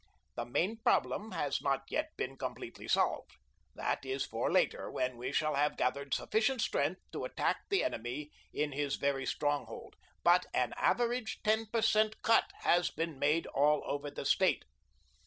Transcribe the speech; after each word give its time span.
The 0.33 0.45
main 0.45 0.77
problem 0.77 1.33
has 1.33 1.61
not 1.61 1.83
yet 1.91 2.17
been 2.17 2.35
completely 2.35 2.87
solved; 2.87 3.33
that 3.75 4.03
is 4.03 4.25
for 4.25 4.51
later, 4.51 4.89
when 4.89 5.15
we 5.15 5.31
shall 5.31 5.53
have 5.53 5.77
gathered 5.77 6.11
sufficient 6.15 6.61
strength 6.61 7.01
to 7.11 7.23
attack 7.23 7.57
the 7.69 7.83
enemy 7.83 8.31
in 8.51 8.71
his 8.71 8.95
very 8.95 9.27
stronghold; 9.27 9.95
BUT 10.23 10.47
AN 10.55 10.73
AVERAGE 10.75 11.43
TEN 11.43 11.67
PER 11.67 11.83
CENT. 11.83 12.19
CUT 12.23 12.45
HAS 12.61 12.89
BEEN 12.89 13.19
MADE 13.19 13.45
ALL 13.53 13.83
OVER 13.85 14.09
THE 14.09 14.25
STATE. 14.25 14.65